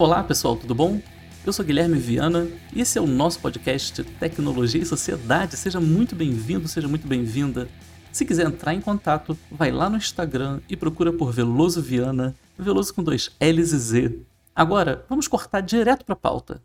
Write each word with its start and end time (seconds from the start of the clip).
Olá 0.00 0.22
pessoal, 0.22 0.54
tudo 0.54 0.76
bom? 0.76 1.02
Eu 1.44 1.52
sou 1.52 1.64
Guilherme 1.64 1.98
Viana 1.98 2.46
e 2.72 2.80
esse 2.80 2.96
é 2.96 3.00
o 3.00 3.06
nosso 3.06 3.40
podcast 3.40 4.04
Tecnologia 4.04 4.80
e 4.80 4.86
Sociedade. 4.86 5.56
Seja 5.56 5.80
muito 5.80 6.14
bem-vindo, 6.14 6.68
seja 6.68 6.86
muito 6.86 7.04
bem-vinda. 7.08 7.68
Se 8.12 8.24
quiser 8.24 8.46
entrar 8.46 8.74
em 8.74 8.80
contato, 8.80 9.36
vai 9.50 9.72
lá 9.72 9.90
no 9.90 9.96
Instagram 9.96 10.60
e 10.68 10.76
procura 10.76 11.12
por 11.12 11.32
Veloso 11.32 11.82
Viana, 11.82 12.36
Veloso 12.56 12.94
com 12.94 13.02
dois 13.02 13.32
L's 13.40 13.72
e 13.72 13.78
Z. 13.78 14.22
Agora, 14.54 15.04
vamos 15.08 15.26
cortar 15.26 15.62
direto 15.62 16.04
para 16.04 16.12
a 16.12 16.16
pauta. 16.16 16.62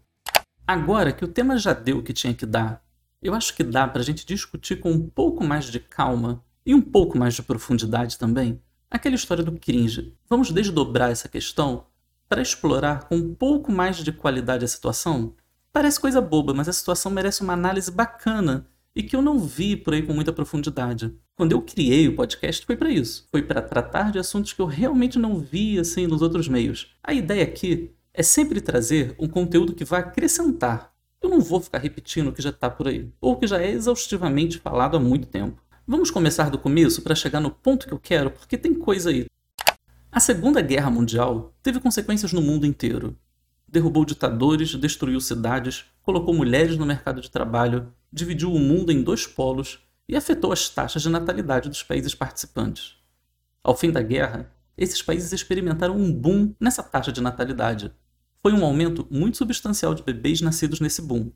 Agora 0.67 1.11
que 1.11 1.25
o 1.25 1.27
tema 1.27 1.57
já 1.57 1.73
deu 1.73 1.97
o 1.97 2.03
que 2.03 2.13
tinha 2.13 2.35
que 2.35 2.45
dar, 2.45 2.83
eu 3.19 3.33
acho 3.33 3.55
que 3.55 3.63
dá 3.63 3.87
para 3.87 4.01
a 4.03 4.05
gente 4.05 4.27
discutir 4.27 4.79
com 4.79 4.91
um 4.91 5.09
pouco 5.09 5.43
mais 5.43 5.65
de 5.65 5.79
calma 5.79 6.43
e 6.63 6.75
um 6.75 6.81
pouco 6.81 7.17
mais 7.17 7.33
de 7.33 7.41
profundidade 7.41 8.19
também 8.19 8.61
aquela 8.93 9.15
história 9.15 9.43
do 9.43 9.53
cringe. 9.53 10.13
Vamos 10.29 10.51
desdobrar 10.51 11.09
essa 11.09 11.27
questão 11.27 11.85
para 12.33 12.41
explorar 12.41 13.03
com 13.03 13.15
um 13.15 13.35
pouco 13.35 13.71
mais 13.71 13.97
de 13.97 14.11
qualidade 14.11 14.65
a 14.65 14.67
situação? 14.67 15.35
Parece 15.71 15.99
coisa 15.99 16.19
boba, 16.19 16.51
mas 16.51 16.67
a 16.67 16.73
situação 16.73 17.11
merece 17.11 17.43
uma 17.43 17.53
análise 17.53 17.91
bacana 17.91 18.65
e 18.95 19.03
que 19.03 19.15
eu 19.15 19.21
não 19.21 19.37
vi 19.37 19.75
por 19.75 19.93
aí 19.93 20.01
com 20.01 20.15
muita 20.15 20.33
profundidade. 20.33 21.15
Quando 21.35 21.51
eu 21.51 21.61
criei 21.61 22.07
o 22.07 22.15
podcast 22.15 22.65
foi 22.65 22.75
para 22.75 22.89
isso, 22.89 23.27
foi 23.29 23.43
para 23.43 23.61
tratar 23.61 24.11
de 24.11 24.17
assuntos 24.17 24.51
que 24.51 24.59
eu 24.59 24.65
realmente 24.65 25.19
não 25.19 25.37
vi 25.37 25.77
assim 25.77 26.07
nos 26.07 26.23
outros 26.23 26.47
meios. 26.47 26.95
A 27.03 27.13
ideia 27.13 27.43
aqui 27.43 27.91
é 28.11 28.23
sempre 28.23 28.59
trazer 28.59 29.15
um 29.19 29.27
conteúdo 29.27 29.75
que 29.75 29.85
vai 29.85 29.99
acrescentar. 29.99 30.91
Eu 31.21 31.29
não 31.29 31.39
vou 31.39 31.61
ficar 31.61 31.77
repetindo 31.77 32.29
o 32.29 32.33
que 32.33 32.41
já 32.41 32.49
está 32.49 32.67
por 32.67 32.87
aí, 32.87 33.11
ou 33.21 33.37
que 33.37 33.45
já 33.45 33.61
é 33.61 33.69
exaustivamente 33.69 34.57
falado 34.57 34.97
há 34.97 34.99
muito 34.99 35.27
tempo. 35.27 35.61
Vamos 35.85 36.09
começar 36.09 36.49
do 36.49 36.57
começo 36.57 37.03
para 37.03 37.13
chegar 37.13 37.39
no 37.39 37.51
ponto 37.51 37.85
que 37.85 37.93
eu 37.93 37.99
quero, 37.99 38.31
porque 38.31 38.57
tem 38.57 38.73
coisa 38.73 39.11
aí. 39.11 39.27
A 40.15 40.19
Segunda 40.19 40.61
Guerra 40.61 40.91
Mundial 40.91 41.55
teve 41.63 41.79
consequências 41.79 42.31
no 42.31 42.39
mundo 42.39 42.67
inteiro. 42.67 43.17
Derrubou 43.67 44.05
ditadores, 44.05 44.75
destruiu 44.75 45.19
cidades, 45.19 45.85
colocou 46.03 46.35
mulheres 46.35 46.77
no 46.77 46.85
mercado 46.85 47.19
de 47.19 47.31
trabalho, 47.31 47.91
dividiu 48.11 48.53
o 48.53 48.59
mundo 48.59 48.91
em 48.91 49.01
dois 49.01 49.25
polos 49.25 49.79
e 50.07 50.15
afetou 50.15 50.53
as 50.53 50.69
taxas 50.69 51.01
de 51.01 51.09
natalidade 51.09 51.67
dos 51.67 51.81
países 51.81 52.13
participantes. 52.13 52.93
Ao 53.63 53.75
fim 53.75 53.89
da 53.89 54.03
guerra, 54.03 54.51
esses 54.77 55.01
países 55.01 55.33
experimentaram 55.33 55.97
um 55.97 56.13
boom 56.13 56.53
nessa 56.59 56.83
taxa 56.83 57.11
de 57.11 57.19
natalidade. 57.19 57.91
Foi 58.39 58.53
um 58.53 58.63
aumento 58.63 59.07
muito 59.09 59.37
substancial 59.37 59.95
de 59.95 60.03
bebês 60.03 60.41
nascidos 60.41 60.79
nesse 60.79 61.01
boom. 61.01 61.31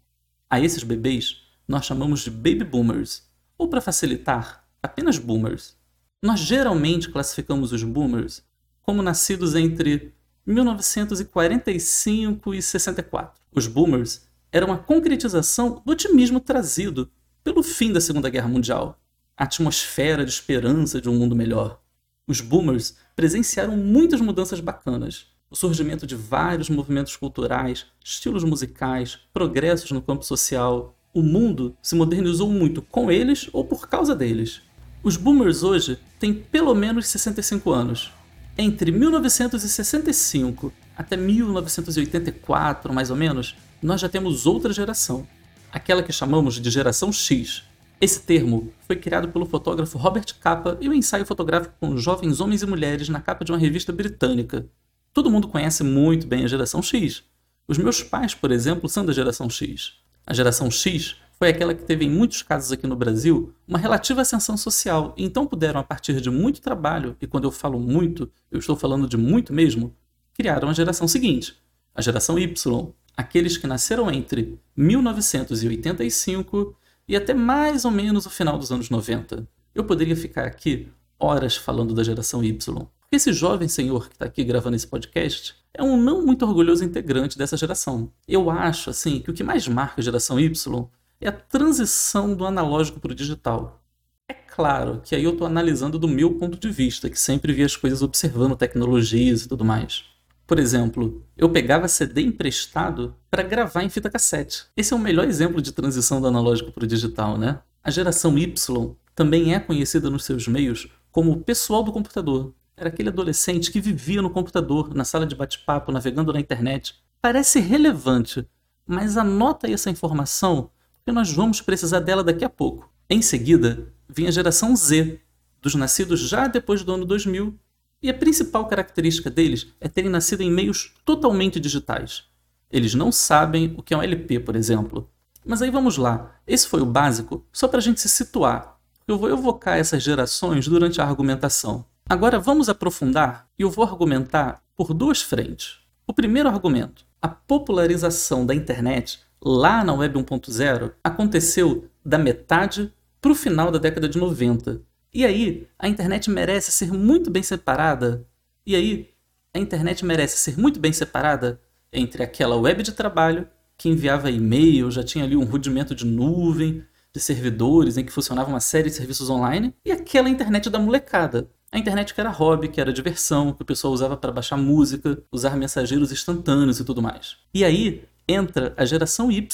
A 0.47 0.59
esses 0.62 0.84
bebês 0.84 1.38
nós 1.67 1.84
chamamos 1.84 2.19
de 2.19 2.30
baby 2.30 2.64
boomers, 2.64 3.28
ou 3.58 3.67
para 3.67 3.81
facilitar, 3.81 4.69
apenas 4.84 5.17
boomers. 5.17 5.75
Nós 6.22 6.39
geralmente 6.41 7.09
classificamos 7.09 7.72
os 7.72 7.81
boomers 7.84 8.45
como 8.88 9.04
nascidos 9.04 9.54
entre 9.54 10.14
1945 10.46 12.54
e 12.54 12.62
64. 12.62 13.34
Os 13.54 13.68
boomers 13.68 14.26
eram 14.50 14.72
a 14.72 14.78
concretização 14.78 15.82
do 15.86 15.92
otimismo 15.92 16.40
trazido 16.40 17.12
pelo 17.44 17.62
fim 17.62 17.92
da 17.92 18.00
Segunda 18.00 18.30
Guerra 18.30 18.48
Mundial, 18.48 18.98
a 19.36 19.44
atmosfera 19.44 20.24
de 20.24 20.32
esperança 20.32 21.02
de 21.02 21.10
um 21.10 21.16
mundo 21.16 21.36
melhor. 21.36 21.82
Os 22.26 22.40
boomers 22.40 22.96
presenciaram 23.14 23.76
muitas 23.76 24.22
mudanças 24.22 24.62
bacanas, 24.62 25.26
o 25.52 25.56
surgimento 25.56 26.08
de 26.08 26.16
vários 26.16 26.70
movimentos 26.70 27.18
culturais, 27.18 27.88
estilos 28.02 28.46
musicais, 28.46 29.20
progressos 29.34 29.92
no 29.92 30.02
campo 30.02 30.24
social. 30.24 30.98
O 31.14 31.22
mundo 31.22 31.76
se 31.82 31.94
modernizou 31.94 32.50
muito 32.50 32.82
com 32.82 33.12
eles 33.12 33.50
ou 33.52 33.66
por 33.66 33.90
causa 33.90 34.16
deles. 34.16 34.62
Os 35.04 35.18
boomers 35.18 35.62
hoje 35.62 36.00
têm 36.20 36.34
pelo 36.34 36.74
menos 36.74 37.08
65 37.08 37.72
anos, 37.72 38.12
entre 38.58 38.91
1965 38.91 40.73
até 40.95 41.16
1984, 41.16 42.91
mais 42.91 43.12
ou 43.12 43.16
menos, 43.16 43.56
nós 43.81 44.01
já 44.01 44.09
temos 44.09 44.47
outra 44.47 44.73
geração, 44.73 45.28
aquela 45.72 46.01
que 46.01 46.12
chamamos 46.12 46.56
de 46.56 46.69
geração 46.72 47.12
X. 47.12 47.63
Esse 48.01 48.22
termo 48.22 48.73
foi 48.88 48.96
criado 48.96 49.28
pelo 49.29 49.46
fotógrafo 49.46 49.97
Robert 49.97 50.25
Capa 50.40 50.78
e 50.81 50.88
o 50.88 50.91
um 50.91 50.94
ensaio 50.94 51.25
fotográfico 51.25 51.75
com 51.79 51.97
jovens 51.97 52.40
homens 52.40 52.62
e 52.63 52.66
mulheres 52.66 53.09
na 53.09 53.22
capa 53.22 53.46
de 53.46 53.51
uma 53.51 53.57
revista 53.57 53.91
britânica. 53.91 54.66
Todo 55.13 55.29
mundo 55.29 55.47
conhece 55.47 55.84
muito 55.84 56.28
bem 56.28 56.44
a 56.44 56.47
geração 56.47 56.81
X. 56.81 57.23
Os 57.67 57.78
meus 57.78 58.01
pais, 58.01 58.34
por 58.34 58.51
exemplo, 58.51 58.88
são 58.88 59.06
da 59.06 59.13
geração 59.13 59.50
X. 59.50 59.94
A 60.25 60.34
geração 60.34 60.69
X 60.69 61.16
foi 61.38 61.50
aquela 61.50 61.75
que 61.75 61.84
teve, 61.84 62.03
em 62.03 62.09
muitos 62.09 62.42
casos 62.42 62.72
aqui 62.72 62.88
no 62.88 62.96
Brasil, 62.96 63.53
uma 63.68 63.78
relativa 63.78 64.22
ascensão 64.22 64.58
social, 64.58 65.14
e 65.16 65.24
então 65.24 65.46
puderam, 65.46 65.80
a 65.80 65.84
partir 65.84 66.20
de 66.20 66.31
muito 66.31 66.59
trabalho, 66.59 67.16
e 67.22 67.28
quando 67.28 67.44
eu 67.44 67.52
falo 67.52 67.80
muito, 67.80 68.28
eu 68.50 68.58
estou 68.58 68.75
falando 68.75 69.08
de 69.08 69.18
muito 69.18 69.53
mesmo, 69.53 69.96
criaram 70.34 70.68
a 70.68 70.74
geração 70.74 71.08
seguinte, 71.08 71.56
a 71.94 72.02
geração 72.02 72.40
Y, 72.40 72.92
aqueles 73.16 73.56
que 73.56 73.68
nasceram 73.68 74.09
entre 74.09 74.59
1985 74.76 76.76
e 77.08 77.16
até 77.16 77.36
mais 77.36 77.86
ou 77.86 77.92
menos 77.92 78.26
o 78.26 78.31
final 78.31 78.58
dos 78.58 78.72
anos 78.72 78.90
90. 78.90 79.47
Eu 79.76 79.84
poderia 79.84 80.16
ficar 80.16 80.46
aqui 80.46 80.88
horas 81.20 81.56
falando 81.56 81.94
da 81.94 82.03
geração 82.03 82.44
Y, 82.44 82.88
porque 83.00 83.16
esse 83.16 83.31
jovem 83.31 83.68
senhor 83.68 84.08
que 84.08 84.16
está 84.16 84.26
aqui 84.26 84.44
gravando 84.44 84.76
esse 84.76 84.88
podcast 84.88 85.56
é 85.72 85.84
um 85.84 85.96
não 85.96 86.26
muito 86.26 86.44
orgulhoso 86.44 86.84
integrante 86.84 87.38
dessa 87.38 87.56
geração. 87.56 88.12
Eu 88.28 88.50
acho, 88.50 88.90
assim, 88.90 89.20
que 89.20 89.30
o 89.30 89.34
que 89.34 89.44
mais 89.44 89.68
marca 89.68 90.02
a 90.02 90.03
geração 90.03 90.40
Y 90.40 90.90
é 91.19 91.28
a 91.28 91.31
transição 91.31 92.33
do 92.33 92.45
analógico 92.45 93.00
para 93.00 93.11
o 93.11 93.16
digital. 93.16 93.81
É 94.28 94.33
claro 94.33 95.01
que 95.03 95.16
aí 95.16 95.23
eu 95.23 95.31
estou 95.31 95.47
analisando 95.47 95.97
do 95.97 96.07
meu 96.07 96.35
ponto 96.35 96.57
de 96.57 96.69
vista, 96.69 97.09
que 97.09 97.19
sempre 97.19 97.53
vi 97.53 97.63
as 97.63 97.75
coisas 97.75 98.01
observando 98.01 98.55
tecnologias 98.55 99.44
e 99.44 99.47
tudo 99.47 99.66
mais. 99.66 100.03
Por 100.45 100.59
exemplo, 100.59 101.25
eu 101.35 101.50
pegava 101.50 101.88
CD 101.88 102.22
emprestado 102.22 103.16
para 103.29 103.44
gravar 103.44 103.83
em 103.83 103.89
fita 103.89 104.09
cassete. 104.09 104.66
Esse 104.78 104.94
é 104.94 104.95
o 104.95 105.00
melhor 105.00 105.28
exemplo 105.28 105.61
de 105.61 105.72
transição 105.72 106.22
do 106.22 106.28
analógico 106.28 106.72
para 106.72 106.85
o 106.85 106.88
digital, 106.88 107.38
né? 107.38 107.59
A 107.84 107.91
geração 107.91 108.38
Y 108.38 108.95
também 109.13 109.53
é 109.53 109.59
conhecida 109.59 110.09
nos 110.09 110.23
seus 110.23 110.47
meios 110.47 110.88
como 111.11 111.31
o 111.31 111.41
pessoal 111.41 111.84
do 111.84 111.91
computador. 111.91 112.53
Era 112.78 112.89
aquele 112.89 113.09
adolescente 113.09 113.72
que 113.72 113.81
vivia 113.81 114.22
no 114.22 114.29
computador, 114.29 114.94
na 114.94 115.03
sala 115.03 115.25
de 115.25 115.35
bate-papo, 115.35 115.91
navegando 115.91 116.31
na 116.31 116.39
internet. 116.39 116.95
Parece 117.19 117.59
relevante, 117.59 118.47
mas 118.85 119.17
anota 119.17 119.69
essa 119.69 119.89
informação 119.89 120.69
porque 121.07 121.16
nós 121.16 121.31
vamos 121.31 121.62
precisar 121.62 122.01
dela 122.01 122.22
daqui 122.22 122.44
a 122.44 122.50
pouco. 122.50 122.91
Em 123.09 123.22
seguida, 123.22 123.94
vem 124.09 124.28
a 124.28 124.31
geração 124.31 124.75
Z, 124.75 125.22
dos 125.62 125.73
nascidos 125.73 126.19
já 126.19 126.47
depois 126.47 126.84
do 126.84 126.94
ano 126.94 127.06
2000, 127.06 127.57
e 128.03 128.09
a 128.09 128.13
principal 128.13 128.68
característica 128.68 129.29
deles 129.29 129.67
é 129.79 129.88
terem 129.88 130.12
nascido 130.12 130.41
em 130.41 130.51
meios 130.51 130.94
totalmente 131.06 131.62
digitais. 131.62 132.25
Eles 132.69 132.94
não 132.94 133.09
sabem 133.09 133.73
o 133.78 133.81
que 133.81 133.94
é 133.94 133.97
um 133.97 134.03
LP, 134.03 134.41
por 134.41 134.53
exemplo. 134.53 135.09
Mas 135.46 135.62
aí 135.62 135.72
vamos 135.72 135.96
lá, 135.96 136.41
esse 136.46 136.67
foi 136.67 136.81
o 136.81 136.85
básico, 136.85 137.46
só 137.53 137.69
para 137.69 137.79
a 137.79 137.81
gente 137.81 138.01
se 138.01 138.09
situar. 138.09 138.78
Eu 139.07 139.17
vou 139.17 139.29
evocar 139.29 139.78
essas 139.78 140.03
gerações 140.03 140.67
durante 140.67 141.00
a 141.00 141.06
argumentação. 141.06 141.85
Agora 142.06 142.38
vamos 142.38 142.67
aprofundar 142.67 143.47
e 143.57 143.62
eu 143.62 143.69
vou 143.69 143.85
argumentar 143.85 144.62
por 144.75 144.94
duas 144.94 145.22
frentes. 145.22 145.78
O 146.06 146.12
primeiro 146.12 146.50
argumento: 146.50 147.06
a 147.22 147.29
popularização 147.29 148.46
da 148.46 148.53
internet 148.53 149.25
lá 149.42 149.84
na 149.84 149.94
Web 149.94 150.20
1.0 150.20 150.94
aconteceu 151.03 151.90
da 152.03 152.18
metade 152.18 152.94
para 153.22 153.31
o 153.31 153.36
final 153.36 153.72
da 153.72 153.80
década 153.80 154.08
de 154.08 154.18
90. 154.18 154.81
E 155.14 155.25
aí, 155.25 155.68
a 155.80 155.88
internet 155.88 156.30
merece 156.30 156.72
ser 156.72 156.92
muito 156.92 157.30
bem 157.30 157.44
separada. 157.44 158.26
E 158.66 158.76
aí, 158.76 159.09
a 159.53 159.59
internet 159.59 160.06
merece 160.06 160.38
ser 160.38 160.58
muito 160.58 160.80
bem 160.80 160.94
separada 160.94 161.59
entre 161.92 162.22
aquela 162.22 162.56
web 162.56 162.84
de 162.84 162.92
trabalho 162.92 163.47
que 163.78 163.90
enviava 163.90 164.31
e-mail, 164.31 164.90
já 164.90 165.03
tinha 165.03 165.24
ali 165.24 165.36
um 165.36 165.44
rudimento 165.44 165.94
de 165.94 166.06
nuvem, 166.06 166.84
de 167.14 167.20
servidores 167.20 167.97
em 167.97 168.03
que 168.03 168.12
funcionava 168.12 168.50
uma 168.50 168.59
série 168.59 168.90
de 168.90 168.96
serviços 168.96 169.30
online, 169.30 169.74
e 169.86 169.92
aquela 169.92 170.30
internet 170.30 170.70
da 170.70 170.80
molecada. 170.80 171.50
A 171.72 171.78
internet 171.78 172.14
que 172.14 172.20
era 172.20 172.29
hobby, 172.29 172.70
que 172.70 172.79
era 172.79 172.94
diversão, 172.94 173.53
que 173.53 173.61
o 173.61 173.66
pessoal 173.66 173.94
usava 173.94 174.16
para 174.16 174.32
baixar 174.32 174.58
música, 174.58 175.22
usar 175.32 175.56
mensageiros 175.56 176.11
instantâneos 176.11 176.79
e 176.79 176.84
tudo 176.84 177.02
mais. 177.02 177.38
E 177.53 177.64
aí, 177.64 178.03
entra 178.28 178.74
a 178.76 178.85
geração 178.85 179.32
Y 179.32 179.47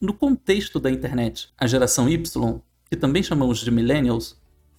no 0.00 0.12
contexto 0.12 0.80
da 0.80 0.90
internet. 0.90 1.48
A 1.56 1.66
geração 1.66 2.08
Y, 2.08 2.60
que 2.90 2.96
também 2.96 3.22
chamamos 3.22 3.58
de 3.58 3.70
millennials, 3.70 4.36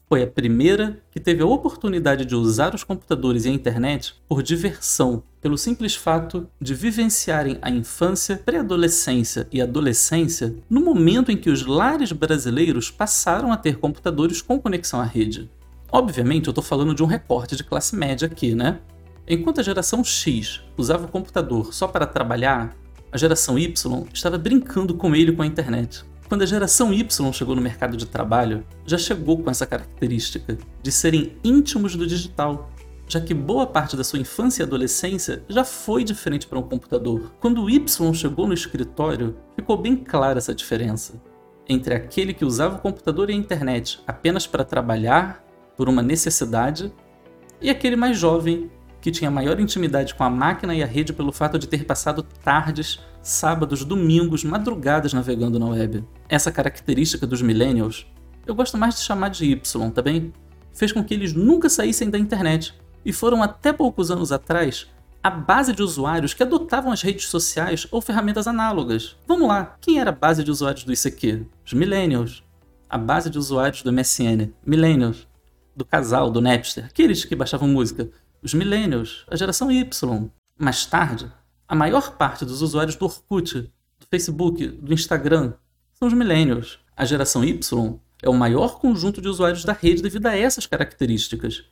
foi 0.09 0.23
a 0.23 0.27
primeira 0.27 1.01
que 1.11 1.19
teve 1.19 1.41
a 1.41 1.45
oportunidade 1.45 2.23
de 2.23 2.33
usar 2.33 2.73
os 2.73 2.83
computadores 2.83 3.43
e 3.43 3.49
a 3.49 3.51
internet 3.51 4.15
por 4.27 4.41
diversão, 4.41 5.21
pelo 5.41 5.57
simples 5.57 5.95
fato 5.95 6.47
de 6.61 6.73
vivenciarem 6.73 7.57
a 7.61 7.69
infância, 7.69 8.37
pré-adolescência 8.37 9.47
e 9.51 9.61
adolescência 9.61 10.55
no 10.69 10.79
momento 10.79 11.29
em 11.29 11.35
que 11.35 11.49
os 11.49 11.65
lares 11.65 12.13
brasileiros 12.13 12.89
passaram 12.89 13.51
a 13.51 13.57
ter 13.57 13.79
computadores 13.79 14.41
com 14.41 14.59
conexão 14.59 15.01
à 15.01 15.05
rede. 15.05 15.49
Obviamente, 15.91 16.47
eu 16.47 16.51
estou 16.51 16.63
falando 16.63 16.95
de 16.95 17.03
um 17.03 17.07
recorte 17.07 17.55
de 17.55 17.63
classe 17.63 17.95
média 17.95 18.27
aqui, 18.27 18.55
né? 18.55 18.79
Enquanto 19.27 19.59
a 19.59 19.63
geração 19.63 20.03
X 20.05 20.61
usava 20.77 21.05
o 21.05 21.09
computador 21.09 21.73
só 21.73 21.85
para 21.85 22.05
trabalhar, 22.05 22.73
a 23.11 23.17
geração 23.17 23.57
Y 23.57 23.73
estava 24.13 24.37
brincando 24.37 24.93
com 24.93 25.15
ele 25.15 25.31
com 25.31 25.41
a 25.41 25.47
internet. 25.47 26.03
Quando 26.27 26.41
a 26.41 26.45
geração 26.45 26.93
Y 26.93 27.33
chegou 27.33 27.55
no 27.55 27.61
mercado 27.61 27.95
de 27.95 28.05
trabalho, 28.05 28.65
já 28.85 28.97
chegou 28.97 29.41
com 29.41 29.49
essa 29.49 29.65
característica 29.65 30.57
de 30.83 30.91
serem 30.91 31.37
íntimos 31.43 31.95
do 31.95 32.05
digital. 32.05 32.69
já 33.07 33.21
que 33.21 33.33
boa 33.33 33.65
parte 33.65 33.95
da 33.95 34.03
sua 34.03 34.19
infância 34.19 34.61
e 34.61 34.65
adolescência 34.65 35.43
já 35.47 35.63
foi 35.63 36.03
diferente 36.03 36.45
para 36.45 36.59
um 36.59 36.63
computador. 36.63 37.31
Quando 37.39 37.63
o 37.63 37.69
Y 37.69 38.13
chegou 38.13 38.47
no 38.47 38.53
escritório, 38.53 39.37
ficou 39.55 39.77
bem 39.77 39.95
clara 39.95 40.37
essa 40.37 40.53
diferença 40.53 41.13
entre 41.69 41.93
aquele 41.93 42.33
que 42.33 42.45
usava 42.45 42.77
o 42.77 42.79
computador 42.79 43.29
e 43.29 43.33
a 43.33 43.35
internet 43.35 43.99
apenas 44.07 44.47
para 44.47 44.63
trabalhar, 44.63 45.43
por 45.75 45.89
uma 45.89 46.01
necessidade, 46.01 46.91
e 47.61 47.69
aquele 47.69 47.95
mais 47.95 48.17
jovem 48.17 48.71
que 49.07 49.11
tinha 49.11 49.31
maior 49.31 49.57
intimidade 49.57 50.13
com 50.13 50.25
a 50.25 50.29
máquina 50.29 50.75
e 50.75 50.83
a 50.83 50.85
rede 50.85 51.13
pelo 51.13 51.31
fato 51.31 51.57
de 51.57 51.65
ter 51.65 51.85
passado 51.85 52.21
tardes, 52.21 52.99
sábados, 53.21 53.85
domingos, 53.85 54.43
madrugadas 54.43 55.13
navegando 55.13 55.57
na 55.57 55.67
web. 55.67 56.03
Essa 56.27 56.51
característica 56.51 57.25
dos 57.25 57.41
millennials, 57.41 58.05
eu 58.45 58.53
gosto 58.53 58.77
mais 58.77 58.95
de 58.95 59.03
chamar 59.03 59.29
de 59.29 59.45
Y, 59.45 59.91
tá 59.91 60.01
bem? 60.01 60.33
Fez 60.73 60.91
com 60.91 61.01
que 61.01 61.13
eles 61.13 61.31
nunca 61.31 61.69
saíssem 61.69 62.09
da 62.09 62.19
internet 62.19 62.73
e 63.05 63.13
foram 63.13 63.41
até 63.41 63.71
poucos 63.71 64.11
anos 64.11 64.33
atrás 64.33 64.87
a 65.23 65.29
base 65.29 65.71
de 65.71 65.81
usuários 65.81 66.33
que 66.33 66.43
adotavam 66.43 66.91
as 66.91 67.01
redes 67.01 67.29
sociais 67.29 67.87
ou 67.89 68.01
ferramentas 68.01 68.45
análogas. 68.45 69.15
Vamos 69.25 69.47
lá, 69.47 69.77
quem 69.79 70.01
era 70.01 70.09
a 70.09 70.13
base 70.13 70.43
de 70.43 70.51
usuários 70.51 70.83
do 70.83 70.91
ICQ? 70.91 71.45
Os 71.65 71.71
millennials. 71.71 72.43
A 72.89 72.97
base 72.97 73.29
de 73.29 73.37
usuários 73.37 73.81
do 73.83 73.93
MSN? 73.93 74.51
Millennials. 74.65 75.25
Do 75.73 75.85
casal, 75.85 76.29
do 76.29 76.41
Napster, 76.41 76.87
aqueles 76.87 77.23
que 77.23 77.35
baixavam 77.37 77.69
música? 77.69 78.09
Os 78.47 78.53
millennials, 78.53 79.25
a 79.29 79.35
geração 79.35 79.69
Y. 79.69 80.31
Mais 80.57 80.85
tarde, 80.85 81.29
a 81.67 81.75
maior 81.75 82.15
parte 82.15 82.45
dos 82.45 82.61
usuários 82.61 82.95
do 82.95 83.03
Orkut, 83.03 83.59
do 83.99 84.07
Facebook, 84.09 84.65
do 84.65 84.93
Instagram 84.93 85.51
são 85.91 86.07
os 86.07 86.13
millennials. 86.13 86.79
A 86.95 87.03
geração 87.03 87.43
Y 87.43 87.99
é 88.23 88.29
o 88.29 88.33
maior 88.33 88.79
conjunto 88.79 89.19
de 89.21 89.27
usuários 89.27 89.65
da 89.65 89.73
rede 89.73 90.01
devido 90.01 90.27
a 90.27 90.33
essas 90.37 90.65
características. 90.65 91.65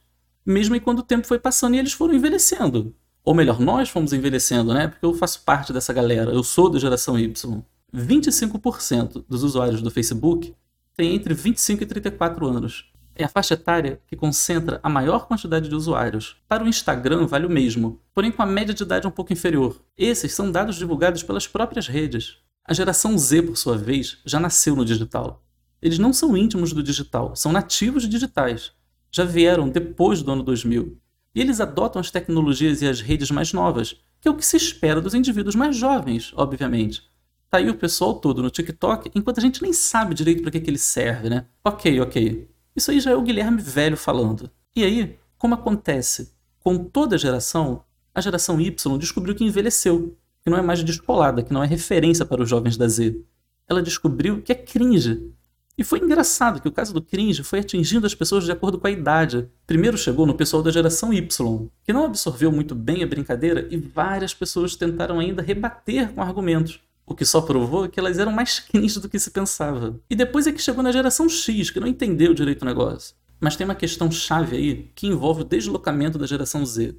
Mesmo 0.45 0.77
quando 0.81 0.99
o 0.99 1.03
tempo 1.03 1.25
foi 1.25 1.39
passando 1.39 1.75
e 1.75 1.79
eles 1.79 1.93
foram 1.93 2.13
envelhecendo. 2.13 2.93
Ou 3.23 3.33
melhor, 3.33 3.57
nós 3.61 3.87
fomos 3.87 4.11
envelhecendo, 4.11 4.73
né? 4.73 4.89
Porque 4.89 5.05
eu 5.05 5.13
faço 5.13 5.45
parte 5.45 5.71
dessa 5.71 5.93
galera, 5.93 6.31
eu 6.31 6.43
sou 6.43 6.69
da 6.69 6.77
geração 6.77 7.17
Y. 7.17 7.63
25% 7.95 9.23
dos 9.29 9.43
usuários 9.43 9.81
do 9.81 9.89
Facebook 9.89 10.53
têm 10.93 11.15
entre 11.15 11.33
25 11.33 11.83
e 11.83 11.85
34 11.85 12.45
anos. 12.45 12.91
É 13.17 13.23
a 13.23 13.29
faixa 13.29 13.53
etária 13.53 14.01
que 14.07 14.15
concentra 14.15 14.77
a 14.83 14.89
maior 14.89 15.25
quantidade 15.25 15.69
de 15.69 15.75
usuários. 15.75 16.35
Para 16.49 16.65
o 16.65 16.67
Instagram 16.67 17.25
vale 17.25 17.45
o 17.45 17.49
mesmo, 17.49 18.01
porém 18.13 18.29
com 18.29 18.41
a 18.41 18.45
média 18.45 18.73
de 18.73 18.83
idade 18.83 19.07
um 19.07 19.11
pouco 19.11 19.31
inferior. 19.31 19.81
Esses 19.97 20.33
são 20.33 20.51
dados 20.51 20.75
divulgados 20.75 21.23
pelas 21.23 21.47
próprias 21.47 21.87
redes. 21.87 22.39
A 22.67 22.73
geração 22.73 23.17
Z, 23.17 23.43
por 23.43 23.55
sua 23.55 23.77
vez, 23.77 24.17
já 24.25 24.37
nasceu 24.37 24.75
no 24.75 24.83
digital. 24.83 25.41
Eles 25.81 25.97
não 25.97 26.11
são 26.11 26.35
íntimos 26.35 26.73
do 26.73 26.83
digital, 26.83 27.35
são 27.37 27.53
nativos 27.53 28.09
digitais. 28.09 28.73
Já 29.09 29.23
vieram 29.23 29.69
depois 29.69 30.21
do 30.21 30.33
ano 30.33 30.43
2000 30.43 30.97
e 31.33 31.39
eles 31.39 31.61
adotam 31.61 32.01
as 32.01 32.11
tecnologias 32.11 32.81
e 32.81 32.87
as 32.87 32.99
redes 32.99 33.31
mais 33.31 33.53
novas, 33.53 33.95
que 34.19 34.27
é 34.27 34.31
o 34.31 34.35
que 34.35 34.45
se 34.45 34.57
espera 34.57 34.99
dos 34.99 35.13
indivíduos 35.13 35.55
mais 35.55 35.77
jovens, 35.77 36.33
obviamente. 36.35 37.03
Tá 37.49 37.59
aí 37.59 37.69
o 37.69 37.75
pessoal 37.75 38.15
todo 38.15 38.43
no 38.43 38.49
TikTok, 38.49 39.11
enquanto 39.15 39.37
a 39.37 39.41
gente 39.41 39.61
nem 39.61 39.71
sabe 39.71 40.13
direito 40.13 40.41
para 40.41 40.51
que, 40.51 40.59
que 40.59 40.69
ele 40.69 40.77
serve, 40.77 41.29
né? 41.29 41.45
Ok, 41.63 42.01
ok. 42.01 42.54
Isso 42.75 42.91
aí 42.91 42.99
já 42.99 43.11
é 43.11 43.15
o 43.15 43.21
Guilherme 43.21 43.61
velho 43.61 43.95
falando. 43.95 44.49
E 44.75 44.83
aí, 44.83 45.17
como 45.37 45.53
acontece 45.53 46.33
com 46.59 46.77
toda 46.77 47.17
geração, 47.17 47.83
a 48.13 48.21
geração 48.21 48.59
Y 48.59 48.97
descobriu 48.97 49.35
que 49.35 49.43
envelheceu, 49.43 50.17
que 50.43 50.49
não 50.49 50.57
é 50.57 50.61
mais 50.61 50.83
descolada, 50.83 51.43
que 51.43 51.53
não 51.53 51.63
é 51.63 51.67
referência 51.67 52.25
para 52.25 52.41
os 52.41 52.49
jovens 52.49 52.77
da 52.77 52.87
Z. 52.87 53.21
Ela 53.67 53.81
descobriu 53.81 54.41
que 54.41 54.51
é 54.51 54.55
cringe, 54.55 55.33
e 55.77 55.83
foi 55.83 55.99
engraçado 55.99 56.61
que 56.61 56.69
o 56.69 56.71
caso 56.71 56.93
do 56.93 57.01
cringe 57.01 57.43
foi 57.43 57.59
atingindo 57.59 58.07
as 58.07 58.15
pessoas 58.15 58.45
de 58.45 58.51
acordo 58.51 58.79
com 58.79 58.87
a 58.87 58.91
idade. 58.91 59.49
Primeiro 59.67 59.97
chegou 59.97 60.25
no 60.25 60.33
pessoal 60.33 60.63
da 60.63 60.71
geração 60.71 61.11
Y, 61.11 61.69
que 61.83 61.91
não 61.91 62.05
absorveu 62.05 62.49
muito 62.49 62.73
bem 62.73 63.03
a 63.03 63.07
brincadeira 63.07 63.67
e 63.69 63.75
várias 63.75 64.33
pessoas 64.33 64.77
tentaram 64.77 65.19
ainda 65.19 65.41
rebater 65.41 66.13
com 66.13 66.21
argumentos, 66.21 66.79
o 67.05 67.13
que 67.13 67.25
só 67.25 67.41
provou 67.41 67.87
que 67.87 67.99
elas 67.99 68.17
eram 68.17 68.31
mais 68.31 68.59
cringe 68.59 68.99
do 68.99 69.07
que 69.07 69.19
se 69.19 69.31
pensava. 69.31 69.99
E 70.09 70.15
depois 70.15 70.47
é 70.47 70.51
que 70.51 70.61
chegou 70.61 70.83
na 70.83 70.91
geração 70.91 71.29
X, 71.29 71.69
que 71.69 71.79
não 71.79 71.87
entendeu 71.87 72.33
direito 72.33 72.63
o 72.63 72.65
negócio. 72.65 73.15
Mas 73.39 73.55
tem 73.55 73.65
uma 73.65 73.75
questão 73.75 74.09
chave 74.09 74.55
aí 74.55 74.91
que 74.95 75.07
envolve 75.07 75.41
o 75.41 75.45
deslocamento 75.45 76.17
da 76.17 76.25
geração 76.25 76.65
Z. 76.65 76.95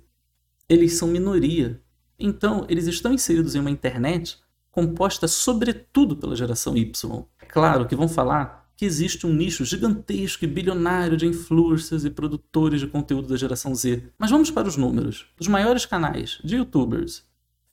Eles 0.69 0.97
são 0.97 1.09
minoria. 1.09 1.81
Então, 2.19 2.65
eles 2.69 2.87
estão 2.87 3.13
inseridos 3.13 3.55
em 3.55 3.61
uma 3.61 3.71
internet 3.71 4.39
composta 4.71 5.27
sobretudo 5.27 6.17
pela 6.17 6.37
geração 6.37 6.77
Y. 6.77 7.25
É 7.41 7.47
claro 7.47 7.87
que 7.87 7.97
vão 7.97 8.09
falar 8.09 8.67
que 8.77 8.85
existe 8.85 9.27
um 9.27 9.33
nicho 9.33 9.65
gigantesco 9.65 10.45
e 10.45 10.49
bilionário 10.49 11.17
de 11.17 11.27
influencers 11.27 12.05
e 12.05 12.11
produtores 12.11 12.81
de 12.81 12.87
conteúdo 12.87 13.29
da 13.29 13.37
geração 13.37 13.75
Z. 13.75 14.03
Mas 14.19 14.31
vamos 14.31 14.51
para 14.51 14.69
os 14.69 14.77
números. 14.77 15.27
Os 15.41 15.49
maiores 15.49 15.87
canais 15.87 16.39
de 16.45 16.57
youtubers. 16.57 17.25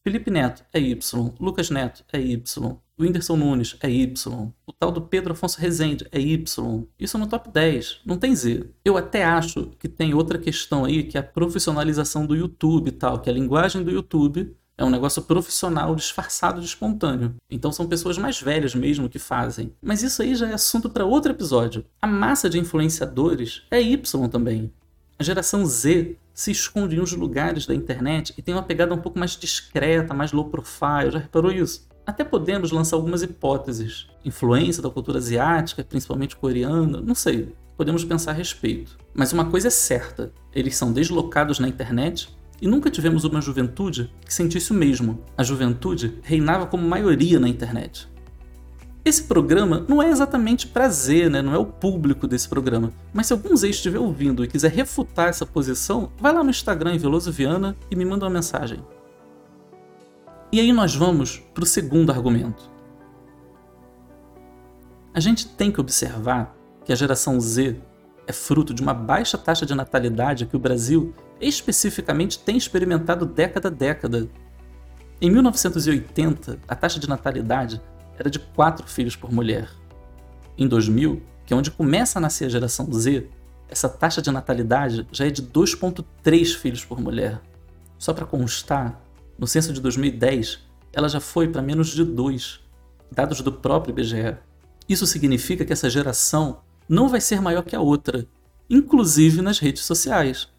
Felipe 0.05 0.29
Neto 0.29 0.65
é 0.73 0.81
Y, 0.81 1.33
Lucas 1.39 1.69
Neto 1.69 2.03
é 2.11 2.19
Y, 2.19 2.77
Whindersson 2.99 3.37
Nunes 3.37 3.77
é 3.79 3.89
Y, 3.89 4.53
o 4.67 4.73
tal 4.73 4.91
do 4.91 5.01
Pedro 5.01 5.31
Afonso 5.31 5.57
Rezende 5.57 6.05
é 6.11 6.19
Y. 6.19 6.85
Isso 6.99 7.17
no 7.17 7.25
top 7.25 7.49
10, 7.49 8.01
não 8.05 8.17
tem 8.17 8.35
Z. 8.35 8.69
Eu 8.83 8.97
até 8.97 9.23
acho 9.23 9.71
que 9.79 9.87
tem 9.87 10.13
outra 10.13 10.37
questão 10.37 10.83
aí, 10.83 11.03
que 11.03 11.17
é 11.17 11.21
a 11.21 11.23
profissionalização 11.23 12.25
do 12.25 12.35
YouTube 12.35 12.89
e 12.89 12.91
tal, 12.91 13.21
que 13.21 13.29
a 13.29 13.33
linguagem 13.33 13.81
do 13.81 13.91
YouTube 13.91 14.53
é 14.77 14.83
um 14.83 14.89
negócio 14.89 15.21
profissional 15.21 15.95
disfarçado 15.95 16.59
de 16.59 16.67
espontâneo. 16.67 17.35
Então 17.49 17.71
são 17.71 17.87
pessoas 17.87 18.17
mais 18.17 18.41
velhas 18.41 18.75
mesmo 18.75 19.07
que 19.07 19.19
fazem. 19.19 19.73
Mas 19.81 20.03
isso 20.03 20.21
aí 20.21 20.35
já 20.35 20.49
é 20.49 20.53
assunto 20.53 20.89
para 20.89 21.05
outro 21.05 21.31
episódio. 21.31 21.85
A 22.01 22.07
massa 22.07 22.49
de 22.49 22.59
influenciadores 22.59 23.63
é 23.71 23.81
Y 23.81 24.27
também. 24.27 24.69
A 25.17 25.23
geração 25.23 25.65
Z 25.65 26.17
se 26.33 26.51
esconde 26.51 26.95
em 26.95 26.99
uns 26.99 27.13
lugares 27.13 27.65
da 27.65 27.75
internet 27.75 28.33
e 28.37 28.41
tem 28.41 28.53
uma 28.53 28.63
pegada 28.63 28.93
um 28.93 28.97
pouco 28.97 29.19
mais 29.19 29.37
discreta, 29.37 30.13
mais 30.13 30.31
low 30.31 30.49
profile. 30.49 31.11
Já 31.11 31.19
reparou 31.19 31.51
isso? 31.51 31.87
Até 32.05 32.23
podemos 32.23 32.71
lançar 32.71 32.95
algumas 32.95 33.21
hipóteses. 33.21 34.07
Influência 34.25 34.81
da 34.81 34.89
cultura 34.89 35.19
asiática, 35.19 35.83
principalmente 35.83 36.35
coreana, 36.35 36.99
não 36.99 37.15
sei. 37.15 37.53
Podemos 37.77 38.03
pensar 38.03 38.31
a 38.31 38.35
respeito. 38.35 38.97
Mas 39.13 39.31
uma 39.31 39.45
coisa 39.49 39.67
é 39.67 39.71
certa: 39.71 40.31
eles 40.53 40.75
são 40.75 40.91
deslocados 40.91 41.59
na 41.59 41.67
internet 41.67 42.29
e 42.61 42.67
nunca 42.67 42.91
tivemos 42.91 43.23
uma 43.23 43.41
juventude 43.41 44.11
que 44.25 44.33
sentisse 44.33 44.71
o 44.71 44.75
mesmo. 44.75 45.23
A 45.37 45.43
juventude 45.43 46.19
reinava 46.23 46.65
como 46.65 46.87
maioria 46.87 47.39
na 47.39 47.47
internet. 47.47 48.07
Esse 49.05 49.23
programa 49.23 49.85
não 49.87 50.01
é 50.01 50.09
exatamente 50.09 50.65
prazer, 50.65 51.29
né? 51.29 51.41
não 51.41 51.53
é 51.53 51.57
o 51.57 51.65
público 51.65 52.25
desse 52.25 52.47
programa. 52.47 52.91
Mas 53.13 53.27
se 53.27 53.33
algum 53.33 53.55
Z 53.55 53.69
estiver 53.69 53.99
ouvindo 53.99 54.43
e 54.43 54.47
quiser 54.47 54.71
refutar 54.71 55.27
essa 55.27 55.45
posição, 55.45 56.09
vai 56.17 56.33
lá 56.33 56.41
no 56.41 56.49
Instagram 56.49 56.95
em 56.95 56.97
Veloso 56.97 57.29
Viana 57.29 57.75
e 57.91 57.95
me 57.97 58.05
manda 58.05 58.23
uma 58.23 58.31
mensagem. 58.31 58.79
E 60.53 60.59
aí 60.59 60.71
nós 60.71 60.95
vamos 60.95 61.43
para 61.53 61.63
o 61.63 61.67
segundo 61.67 62.11
argumento. 62.11 62.71
A 65.13 65.19
gente 65.19 65.49
tem 65.49 65.69
que 65.69 65.81
observar 65.81 66.55
que 66.85 66.93
a 66.93 66.95
geração 66.95 67.39
Z 67.41 67.75
é 68.25 68.31
fruto 68.31 68.73
de 68.73 68.81
uma 68.81 68.93
baixa 68.93 69.37
taxa 69.37 69.65
de 69.65 69.75
natalidade 69.75 70.45
que 70.45 70.55
o 70.55 70.59
Brasil 70.59 71.13
especificamente 71.41 72.39
tem 72.39 72.55
experimentado 72.55 73.25
década 73.25 73.67
a 73.67 73.71
década. 73.71 74.29
Em 75.19 75.29
1980, 75.29 76.59
a 76.67 76.75
taxa 76.75 76.99
de 76.99 77.09
natalidade 77.09 77.81
era 78.17 78.29
de 78.29 78.39
4 78.39 78.87
filhos 78.87 79.15
por 79.15 79.31
mulher. 79.31 79.69
Em 80.57 80.67
2000, 80.67 81.21
que 81.45 81.53
é 81.53 81.57
onde 81.57 81.71
começa 81.71 82.19
a 82.19 82.21
nascer 82.21 82.45
a 82.45 82.49
geração 82.49 82.91
Z, 82.91 83.27
essa 83.67 83.89
taxa 83.89 84.21
de 84.21 84.31
natalidade 84.31 85.07
já 85.11 85.25
é 85.25 85.29
de 85.29 85.41
2,3 85.41 86.55
filhos 86.55 86.85
por 86.85 86.99
mulher. 86.99 87.41
Só 87.97 88.13
para 88.13 88.25
constar, 88.25 89.01
no 89.37 89.47
censo 89.47 89.73
de 89.73 89.81
2010, 89.81 90.59
ela 90.91 91.09
já 91.09 91.19
foi 91.19 91.47
para 91.47 91.61
menos 91.61 91.87
de 91.89 92.03
2, 92.03 92.59
dados 93.11 93.41
do 93.41 93.51
próprio 93.51 93.91
IBGE. 93.91 94.37
Isso 94.87 95.07
significa 95.07 95.65
que 95.65 95.73
essa 95.73 95.89
geração 95.89 96.59
não 96.87 97.09
vai 97.09 97.21
ser 97.21 97.41
maior 97.41 97.63
que 97.63 97.75
a 97.75 97.81
outra, 97.81 98.27
inclusive 98.69 99.41
nas 99.41 99.59
redes 99.59 99.83
sociais. 99.83 100.49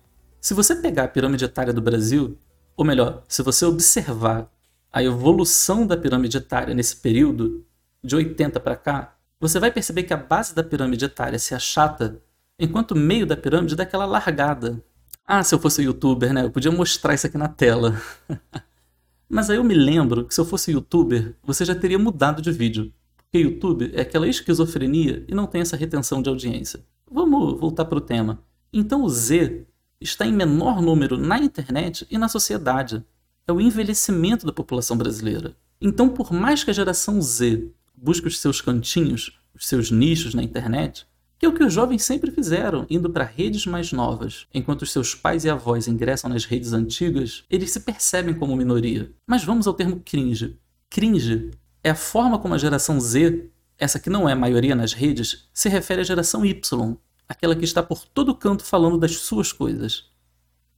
Se 0.41 0.55
você 0.55 0.75
pegar 0.75 1.05
a 1.05 1.09
pirâmide 1.09 1.45
etária 1.45 1.73
do 1.73 1.81
Brasil, 1.81 2.37
ou 2.77 2.85
melhor, 2.85 3.23
se 3.29 3.43
você 3.43 3.65
observar 3.65 4.51
a 4.95 5.03
evolução 5.03 5.85
da 5.85 5.97
pirâmide 5.97 6.37
etária 6.37 6.73
nesse 6.73 6.95
período, 6.95 7.67
de 8.01 8.15
80 8.15 8.61
para 8.61 8.77
cá, 8.77 9.17
você 9.41 9.59
vai 9.59 9.73
perceber 9.73 10.05
que 10.05 10.15
a 10.15 10.17
base 10.17 10.55
da 10.55 10.63
pirâmide 10.63 11.05
etária 11.05 11.37
se 11.37 11.53
achata, 11.53 12.23
enquanto 12.57 12.93
o 12.93 12.97
meio 12.97 13.27
da 13.27 13.37
pirâmide 13.37 13.75
dá 13.75 13.83
aquela 13.83 14.07
largada. 14.07 14.81
Ah, 15.27 15.43
se 15.43 15.53
eu 15.53 15.59
fosse 15.59 15.83
youtuber, 15.83 16.33
né? 16.33 16.45
Eu 16.45 16.51
podia 16.51 16.71
mostrar 16.71 17.13
isso 17.13 17.27
aqui 17.27 17.37
na 17.37 17.49
tela. 17.49 18.01
Mas 19.29 19.51
aí 19.51 19.57
eu 19.57 19.65
me 19.65 19.75
lembro 19.75 20.27
que 20.27 20.35
se 20.35 20.41
eu 20.41 20.45
fosse 20.45 20.71
youtuber, 20.71 21.35
você 21.43 21.65
já 21.65 21.75
teria 21.75 21.99
mudado 21.99 22.41
de 22.41 22.53
vídeo. 22.53 22.93
Porque 23.17 23.39
YouTube 23.39 23.91
é 23.95 24.03
aquela 24.03 24.29
esquizofrenia 24.29 25.25
e 25.27 25.35
não 25.35 25.49
tem 25.49 25.61
essa 25.61 25.77
retenção 25.77 26.23
de 26.23 26.29
audiência. 26.29 26.85
Vamos 27.11 27.59
voltar 27.59 27.87
para 27.87 27.99
o 27.99 28.01
tema. 28.01 28.45
Então 28.73 29.03
o 29.03 29.09
Z 29.09 29.67
está 30.01 30.25
em 30.25 30.33
menor 30.33 30.81
número 30.81 31.19
na 31.19 31.37
internet 31.41 32.07
e 32.09 32.17
na 32.17 32.29
sociedade. 32.29 33.05
É 33.47 33.53
o 33.53 33.61
envelhecimento 33.61 34.47
da 34.47 34.53
população 34.53 34.97
brasileira. 34.97 35.55
Então, 35.79 36.09
por 36.09 36.33
mais 36.33 36.65
que 36.65 36.71
a 36.71 36.75
geração 36.75 37.21
Z 37.21 37.71
busque 37.95 38.27
os 38.27 38.39
seus 38.41 38.63
cantinhos, 38.63 39.39
os 39.55 39.67
seus 39.67 39.91
nichos 39.91 40.33
na 40.33 40.43
internet, 40.43 41.07
que 41.39 41.45
é 41.45 41.49
o 41.49 41.53
que 41.53 41.63
os 41.63 41.73
jovens 41.73 42.03
sempre 42.03 42.31
fizeram, 42.31 42.87
indo 42.89 43.11
para 43.11 43.23
redes 43.23 43.67
mais 43.67 43.93
novas. 43.93 44.47
Enquanto 44.55 44.81
os 44.81 44.93
seus 44.93 45.15
pais 45.15 45.45
e 45.45 45.51
avós 45.51 45.87
ingressam 45.87 46.31
nas 46.31 46.47
redes 46.47 46.73
antigas, 46.73 47.45
eles 47.51 47.71
se 47.71 47.81
percebem 47.81 48.35
como 48.35 48.57
minoria. 48.57 49.13
Mas 49.27 49.45
vamos 49.45 49.67
ao 49.67 49.75
termo 49.75 50.01
cringe. 50.03 50.59
Cringe 50.89 51.51
é 51.83 51.91
a 51.91 51.95
forma 51.95 52.39
como 52.39 52.55
a 52.55 52.59
geração 52.59 52.99
Z, 52.99 53.51
essa 53.77 54.01
que 54.01 54.09
não 54.09 54.27
é 54.27 54.33
a 54.33 54.37
maioria 54.37 54.75
nas 54.75 54.95
redes, 54.95 55.51
se 55.53 55.69
refere 55.69 56.01
à 56.01 56.05
geração 56.05 56.47
Y, 56.47 56.97
aquela 57.29 57.55
que 57.55 57.65
está 57.65 57.83
por 57.83 58.07
todo 58.07 58.35
canto 58.35 58.65
falando 58.65 58.97
das 58.97 59.17
suas 59.17 59.53
coisas. 59.53 60.14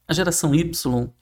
A 0.09 0.15
geração 0.15 0.55
Y 0.55 0.73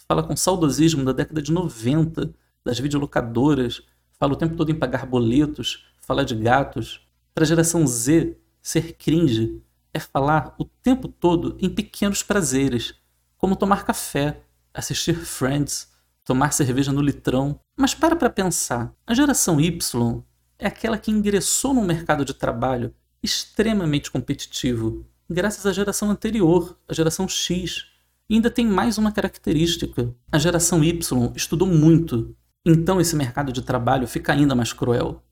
fala 0.07 0.23
com 0.23 0.37
saudosismo 0.37 1.03
da 1.05 1.13
década 1.13 1.41
de 1.41 1.51
90, 1.51 2.35
das 2.63 2.79
videolocadoras, 2.79 3.83
fala 4.19 4.35
o 4.35 4.37
tempo 4.37 4.57
todo 4.57 4.71
em 4.71 4.75
pagar 4.75 5.07
boletos, 5.07 5.87
fala 6.03 6.25
de 6.25 6.35
gatos. 6.35 7.01
Para 7.35 7.45
a 7.45 7.47
geração 7.47 7.87
Z, 7.87 8.37
ser 8.61 8.93
cringe 8.95 9.63
é 9.93 9.99
falar 9.99 10.55
o 10.59 10.65
tempo 10.65 11.09
todo 11.09 11.57
em 11.61 11.71
pequenos 11.71 12.23
prazeres, 12.23 12.95
como 13.39 13.57
tomar 13.57 13.85
café, 13.85 14.43
assistir 14.75 15.15
Friends, 15.15 15.91
tomar 16.23 16.53
cerveja 16.53 16.93
no 16.93 17.01
litrão. 17.01 17.59
Mas 17.77 17.95
para 17.95 18.15
para 18.15 18.29
pensar, 18.29 18.95
a 19.07 19.15
geração 19.15 19.59
Y 19.59 20.23
é 20.59 20.67
aquela 20.67 20.99
que 20.99 21.11
ingressou 21.11 21.73
no 21.73 21.83
mercado 21.83 22.25
de 22.25 22.35
trabalho 22.35 22.95
extremamente 23.23 24.11
competitivo, 24.11 25.07
graças 25.29 25.65
à 25.65 25.73
geração 25.73 26.11
anterior, 26.11 26.79
a 26.87 26.93
geração 26.93 27.27
X, 27.27 27.94
e 28.29 28.35
ainda 28.35 28.51
tem 28.51 28.67
mais 28.67 28.99
uma 28.99 29.13
característica: 29.13 30.15
a 30.31 30.39
geração 30.39 30.83
Y 30.83 31.33
estudou 31.35 31.69
muito, 31.69 32.35
então 32.65 33.01
esse 33.01 33.17
mercado 33.17 33.53
de 33.53 33.63
trabalho 33.63 34.07
fica 34.07 34.33
ainda 34.33 34.55
mais 34.55 34.73
cruel. 34.73 35.23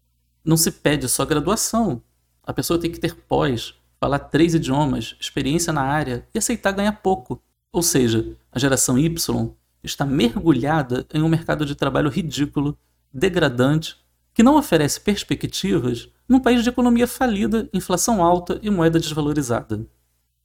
Não 0.45 0.57
se 0.57 0.71
pede 0.71 1.09
só 1.09 1.25
graduação, 1.25 2.03
a 2.43 2.53
pessoa 2.53 2.79
tem 2.79 2.91
que 2.91 2.99
ter 2.99 3.15
pós, 3.15 3.75
falar 4.01 4.19
três 4.19 4.55
idiomas, 4.55 5.17
experiência 5.21 5.73
na 5.73 5.83
área 5.83 6.27
e 6.35 6.39
aceitar 6.39 6.73
ganhar 6.73 6.93
pouco. 6.93 7.41
Ou 7.73 7.83
seja, 7.83 8.37
a 8.51 8.59
geração 8.59 8.99
Y 8.99 9.55
está 9.83 10.05
mergulhada 10.05 11.07
em 11.15 11.23
um 11.23 11.29
mercado 11.29 11.65
de 11.65 11.75
trabalho 11.75 12.11
ridículo, 12.11 12.77
degradante, 13.13 13.97
que 14.35 14.43
não 14.43 14.57
oferece 14.57 15.01
perspectivas 15.01 16.09
num 16.29 16.41
país 16.41 16.63
de 16.63 16.69
economia 16.69 17.07
falida, 17.07 17.69
inflação 17.73 18.23
alta 18.23 18.59
e 18.63 18.71
moeda 18.71 18.99
desvalorizada. 18.99 19.87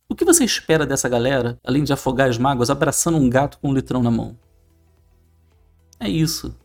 O 0.10 0.16
que 0.16 0.24
você 0.24 0.46
espera 0.46 0.86
dessa 0.86 1.10
galera, 1.10 1.58
além 1.66 1.84
de 1.84 1.92
afogar 1.92 2.30
as 2.30 2.38
mágoas 2.38 2.70
abraçando 2.70 3.18
um 3.18 3.30
gato 3.30 3.60
com 3.60 3.70
um 3.70 3.74
litrão 3.74 4.02
na 4.02 4.10
mão? 4.10 4.38
É 6.00 6.08
isso. 6.10 6.56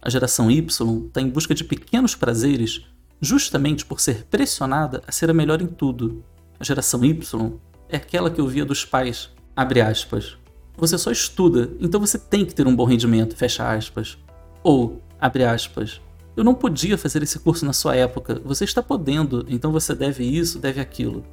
A 0.00 0.08
geração 0.08 0.50
Y 0.50 0.60
está 1.06 1.20
em 1.20 1.28
busca 1.28 1.52
de 1.54 1.64
pequenos 1.64 2.14
prazeres 2.14 2.86
justamente 3.20 3.84
por 3.84 4.00
ser 4.00 4.24
pressionada 4.26 5.02
a 5.06 5.12
ser 5.12 5.30
a 5.30 5.34
melhor 5.34 5.60
em 5.60 5.66
tudo. 5.66 6.24
A 6.60 6.64
geração 6.64 7.04
Y 7.04 7.52
é 7.88 7.96
aquela 7.96 8.30
que 8.30 8.40
ouvia 8.40 8.64
dos 8.64 8.84
pais, 8.84 9.30
abre 9.54 9.80
aspas, 9.80 10.36
você 10.76 10.96
só 10.96 11.10
estuda, 11.10 11.70
então 11.80 12.00
você 12.00 12.18
tem 12.18 12.46
que 12.46 12.54
ter 12.54 12.66
um 12.66 12.74
bom 12.74 12.84
rendimento, 12.84 13.36
fecha 13.36 13.70
aspas. 13.70 14.16
Ou, 14.62 15.02
abre 15.20 15.44
aspas, 15.44 16.00
eu 16.36 16.42
não 16.44 16.54
podia 16.54 16.96
fazer 16.96 17.22
esse 17.22 17.38
curso 17.38 17.64
na 17.64 17.72
sua 17.72 17.96
época, 17.96 18.40
você 18.44 18.64
está 18.64 18.82
podendo, 18.82 19.44
então 19.48 19.70
você 19.70 19.94
deve 19.94 20.24
isso, 20.24 20.58
deve 20.58 20.80
aquilo. 20.80 21.24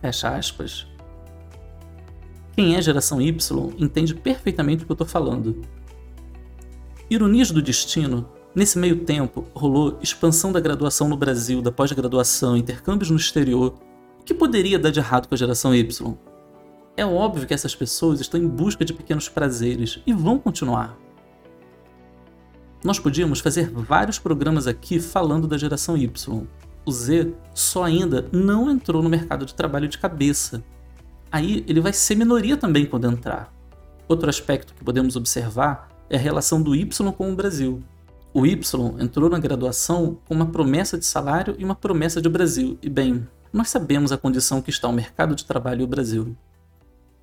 Fecha 0.00 0.34
aspas. 0.34 0.89
Quem 2.54 2.76
é 2.76 2.82
geração 2.82 3.20
Y 3.20 3.74
entende 3.78 4.14
perfeitamente 4.14 4.82
o 4.82 4.86
que 4.86 4.92
eu 4.92 4.94
estou 4.94 5.06
falando. 5.06 5.62
Ironias 7.08 7.50
do 7.50 7.62
destino, 7.62 8.28
nesse 8.54 8.78
meio 8.78 9.04
tempo 9.04 9.46
rolou 9.54 9.98
expansão 10.02 10.52
da 10.52 10.60
graduação 10.60 11.08
no 11.08 11.16
Brasil, 11.16 11.62
da 11.62 11.72
pós-graduação, 11.72 12.56
intercâmbios 12.56 13.10
no 13.10 13.16
exterior. 13.16 13.74
O 14.20 14.24
que 14.24 14.34
poderia 14.34 14.78
dar 14.78 14.90
de 14.90 15.00
errado 15.00 15.26
com 15.26 15.34
a 15.34 15.38
geração 15.38 15.74
Y? 15.74 16.16
É 16.96 17.04
óbvio 17.04 17.46
que 17.46 17.54
essas 17.54 17.74
pessoas 17.74 18.20
estão 18.20 18.40
em 18.40 18.46
busca 18.46 18.84
de 18.84 18.92
pequenos 18.92 19.28
prazeres 19.28 20.00
e 20.06 20.12
vão 20.12 20.38
continuar. 20.38 20.98
Nós 22.82 22.98
podíamos 22.98 23.40
fazer 23.40 23.70
vários 23.70 24.18
programas 24.18 24.66
aqui 24.66 25.00
falando 25.00 25.46
da 25.46 25.58
geração 25.58 25.96
Y. 25.96 26.46
O 26.84 26.92
Z 26.92 27.32
só 27.54 27.84
ainda 27.84 28.26
não 28.32 28.70
entrou 28.70 29.02
no 29.02 29.08
mercado 29.08 29.44
de 29.44 29.54
trabalho 29.54 29.88
de 29.88 29.98
cabeça, 29.98 30.62
aí 31.30 31.64
ele 31.66 31.80
vai 31.80 31.92
ser 31.92 32.14
minoria 32.14 32.56
também 32.56 32.86
quando 32.86 33.10
entrar. 33.10 33.52
Outro 34.08 34.28
aspecto 34.28 34.74
que 34.74 34.84
podemos 34.84 35.14
observar 35.14 35.88
é 36.08 36.16
a 36.16 36.20
relação 36.20 36.60
do 36.60 36.74
Y 36.74 37.12
com 37.12 37.32
o 37.32 37.36
Brasil. 37.36 37.82
O 38.34 38.44
Y 38.46 38.96
entrou 38.98 39.30
na 39.30 39.38
graduação 39.38 40.18
com 40.26 40.34
uma 40.34 40.46
promessa 40.46 40.98
de 40.98 41.04
salário 41.04 41.54
e 41.58 41.64
uma 41.64 41.74
promessa 41.74 42.20
de 42.20 42.28
Brasil, 42.28 42.78
e 42.82 42.88
bem, 42.88 43.26
nós 43.52 43.68
sabemos 43.68 44.12
a 44.12 44.18
condição 44.18 44.60
que 44.60 44.70
está 44.70 44.88
o 44.88 44.92
mercado 44.92 45.34
de 45.34 45.44
trabalho 45.44 45.80
e 45.80 45.84
o 45.84 45.88
Brasil. 45.88 46.36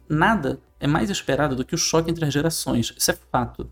Nada 0.10 0.60
é 0.80 0.88
mais 0.88 1.10
esperado 1.10 1.56
do 1.56 1.66
que 1.66 1.76
o 1.76 1.78
choque 1.78 2.10
entre 2.10 2.26
as 2.26 2.34
gerações, 2.34 2.94
isso 2.98 3.12
é 3.12 3.18
fato. 3.32 3.70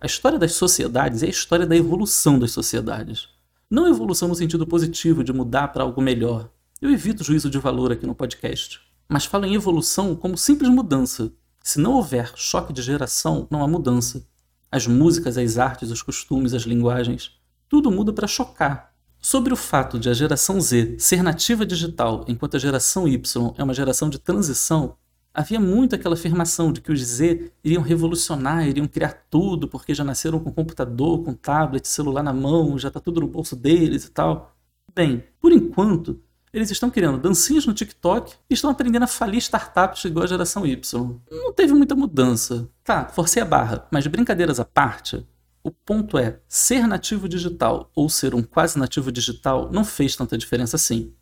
A 0.00 0.06
história 0.06 0.38
das 0.38 0.54
sociedades 0.54 1.22
é 1.22 1.26
a 1.26 1.30
história 1.30 1.66
da 1.66 1.76
evolução 1.76 2.38
das 2.38 2.50
sociedades. 2.50 3.28
Não 3.70 3.88
evolução 3.88 4.28
no 4.28 4.34
sentido 4.34 4.66
positivo 4.66 5.24
de 5.24 5.32
mudar 5.32 5.68
para 5.68 5.84
algo 5.84 6.02
melhor. 6.02 6.48
Eu 6.80 6.90
evito 6.90 7.24
juízo 7.24 7.48
de 7.48 7.58
valor 7.58 7.92
aqui 7.92 8.06
no 8.06 8.14
podcast 8.14 8.80
mas 9.12 9.26
falo 9.26 9.44
em 9.44 9.54
evolução 9.54 10.16
como 10.16 10.38
simples 10.38 10.70
mudança. 10.70 11.30
Se 11.62 11.78
não 11.78 11.92
houver 11.92 12.32
choque 12.34 12.72
de 12.72 12.80
geração, 12.80 13.46
não 13.50 13.62
há 13.62 13.68
mudança. 13.68 14.26
As 14.70 14.86
músicas, 14.86 15.36
as 15.36 15.58
artes, 15.58 15.90
os 15.90 16.00
costumes, 16.00 16.54
as 16.54 16.62
linguagens, 16.62 17.32
tudo 17.68 17.90
muda 17.90 18.10
para 18.10 18.26
chocar. 18.26 18.94
Sobre 19.20 19.52
o 19.52 19.56
fato 19.56 19.98
de 19.98 20.08
a 20.08 20.14
geração 20.14 20.58
Z 20.58 20.96
ser 20.98 21.22
nativa 21.22 21.66
digital, 21.66 22.24
enquanto 22.26 22.56
a 22.56 22.58
geração 22.58 23.06
Y 23.06 23.54
é 23.58 23.62
uma 23.62 23.74
geração 23.74 24.08
de 24.08 24.18
transição, 24.18 24.96
havia 25.34 25.60
muito 25.60 25.94
aquela 25.94 26.14
afirmação 26.14 26.72
de 26.72 26.80
que 26.80 26.90
os 26.90 27.00
Z 27.00 27.52
iriam 27.62 27.82
revolucionar, 27.82 28.66
iriam 28.66 28.88
criar 28.88 29.26
tudo, 29.28 29.68
porque 29.68 29.94
já 29.94 30.02
nasceram 30.02 30.40
com 30.40 30.50
computador, 30.50 31.22
com 31.22 31.34
tablet, 31.34 31.86
celular 31.86 32.22
na 32.22 32.32
mão, 32.32 32.78
já 32.78 32.88
está 32.88 32.98
tudo 32.98 33.20
no 33.20 33.28
bolso 33.28 33.54
deles 33.54 34.06
e 34.06 34.10
tal. 34.10 34.56
Bem, 34.94 35.22
por 35.38 35.52
enquanto, 35.52 36.18
eles 36.52 36.70
estão 36.70 36.90
criando 36.90 37.18
dancinhas 37.18 37.64
no 37.66 37.72
TikTok 37.72 38.34
e 38.48 38.54
estão 38.54 38.70
aprendendo 38.70 39.04
a 39.04 39.08
falir 39.08 39.38
startups 39.38 40.04
igual 40.04 40.24
a 40.24 40.28
geração 40.28 40.66
Y. 40.66 41.20
Não 41.30 41.52
teve 41.52 41.72
muita 41.72 41.94
mudança. 41.94 42.68
Tá, 42.84 43.06
forcei 43.06 43.42
a 43.42 43.46
barra, 43.46 43.86
mas 43.90 44.06
brincadeiras 44.06 44.60
à 44.60 44.64
parte, 44.64 45.26
o 45.64 45.70
ponto 45.70 46.18
é, 46.18 46.40
ser 46.48 46.86
nativo 46.86 47.28
digital 47.28 47.90
ou 47.94 48.08
ser 48.08 48.34
um 48.34 48.42
quase 48.42 48.78
nativo 48.78 49.10
digital 49.10 49.70
não 49.72 49.84
fez 49.84 50.14
tanta 50.16 50.36
diferença 50.36 50.76
assim. 50.76 51.14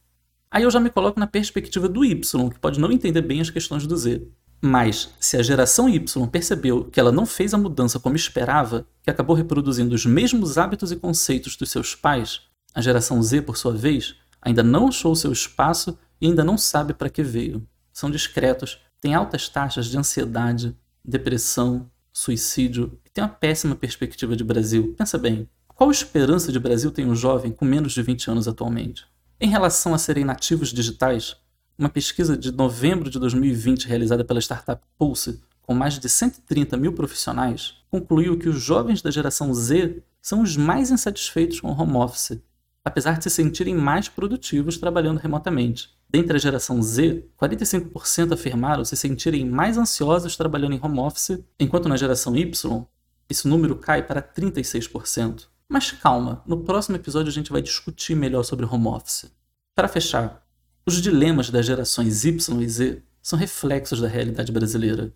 Aí 0.51 0.65
eu 0.65 0.71
já 0.71 0.81
me 0.81 0.91
coloco 0.91 1.21
na 1.21 1.27
perspectiva 1.27 1.89
do 1.89 2.05
Y, 2.05 2.51
que 2.51 2.59
pode 2.59 2.81
não 2.81 2.91
entender 2.91 3.23
bem 3.23 3.41
as 3.41 3.51
questões 3.51 3.87
do 3.87 3.97
Z. 3.97 4.27
Mas, 4.61 5.11
se 5.21 5.37
a 5.37 5.43
geração 5.43 5.89
Y 5.89 6.27
percebeu 6.27 6.85
que 6.85 6.99
ela 6.99 7.13
não 7.13 7.25
fez 7.25 7.55
a 7.55 7.59
mudança 7.59 8.01
como 8.01 8.17
esperava, 8.17 8.87
que 9.03 9.11
acabou 9.11 9.37
reproduzindo 9.37 9.95
os 9.95 10.05
mesmos 10.05 10.59
hábitos 10.59 10.91
e 10.91 10.97
conceitos 10.97 11.57
dos 11.57 11.71
seus 11.71 11.95
pais, 11.95 12.43
a 12.75 12.83
geração 12.83 13.23
Z, 13.23 13.43
por 13.43 13.57
sua 13.57 13.73
vez, 13.73 14.17
ainda 14.43 14.63
não 14.63 14.89
achou 14.89 15.15
seu 15.15 15.33
espaço 15.33 15.99
e 16.21 16.27
ainda 16.27 16.45
não 16.45 16.59
sabe 16.59 16.95
para 16.95 17.11
que 17.11 17.23
veio. 17.23 17.67
São 17.93 18.11
discretos, 18.11 18.81
têm 19.01 19.15
altas 19.15 19.49
taxas 19.49 19.87
de 19.87 19.99
ansiedade, 19.99 20.77
depressão, 21.05 21.91
suicídio 22.13 22.99
e 23.05 23.11
têm 23.11 23.25
uma 23.25 23.31
péssima 23.31 23.75
perspectiva 23.75 24.37
de 24.37 24.45
Brasil. 24.45 24.95
Pensa 24.97 25.19
bem, 25.19 25.49
qual 25.69 25.91
esperança 25.91 26.53
de 26.53 26.59
Brasil 26.59 26.91
tem 26.91 27.07
um 27.07 27.15
jovem 27.15 27.53
com 27.53 27.65
menos 27.65 27.93
de 27.93 28.03
20 28.03 28.31
anos 28.31 28.49
atualmente? 28.49 29.07
Em 29.41 29.49
relação 29.49 29.95
a 29.95 29.99
serem 29.99 30.25
nativos 30.25 30.73
digitais, 30.73 31.37
uma 31.79 31.89
pesquisa 31.89 32.37
de 32.37 32.53
novembro 32.53 33.09
de 33.09 33.19
2020 33.19 33.87
realizada 33.87 34.23
pela 34.23 34.41
startup 34.41 34.85
Pulse, 34.99 35.41
com 35.63 35.73
mais 35.73 35.99
de 35.99 36.09
130 36.09 36.77
mil 36.77 36.93
profissionais, 36.93 37.77
concluiu 37.91 38.39
que 38.39 38.49
os 38.49 38.61
jovens 38.61 39.01
da 39.01 39.11
geração 39.11 39.55
Z 39.55 40.03
são 40.21 40.43
os 40.43 40.57
mais 40.57 40.91
insatisfeitos 40.91 41.61
com 41.61 41.69
o 41.69 41.81
home 41.81 41.97
office 41.97 42.39
apesar 42.85 43.19
de 43.19 43.25
se 43.25 43.31
sentirem 43.31 43.75
mais 43.75 44.09
produtivos 44.09 44.79
trabalhando 44.79 45.19
remotamente. 45.19 45.91
Dentre 46.09 46.37
a 46.37 46.41
geração 46.41 46.83
Z, 46.83 47.25
45% 47.41 48.33
afirmaram 48.33 48.85
se 48.85 48.97
sentirem 48.97 49.49
mais 49.49 49.79
ansiosos 49.79 50.37
trabalhando 50.37 50.75
em 50.75 50.81
home 50.83 50.99
office, 50.99 51.39
enquanto 51.59 51.89
na 51.89 51.97
geração 51.97 52.37
Y, 52.37 52.87
esse 53.29 53.47
número 53.47 53.77
cai 53.77 54.03
para 54.03 54.21
36%. 54.21 55.47
Mas 55.69 55.93
calma, 55.93 56.43
no 56.47 56.65
próximo 56.65 56.97
episódio 56.97 57.31
a 57.31 57.33
gente 57.33 57.53
vai 57.53 57.63
discutir 57.63 58.17
melhor 58.17 58.43
sobre 58.43 58.67
home 58.67 58.89
office. 58.89 59.31
Para 59.75 59.87
fechar, 59.87 60.45
os 60.85 61.01
dilemas 61.01 61.49
das 61.51 61.65
gerações 61.65 62.25
Y 62.25 62.61
e 62.61 62.69
Z 62.69 63.03
são 63.23 63.39
reflexos 63.39 64.01
da 64.01 64.09
realidade 64.09 64.51
brasileira. 64.51 65.15